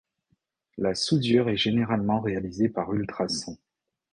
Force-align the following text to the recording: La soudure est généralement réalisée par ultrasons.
La 0.79 0.95
soudure 0.95 1.47
est 1.51 1.57
généralement 1.57 2.21
réalisée 2.21 2.69
par 2.69 2.91
ultrasons. 2.91 3.59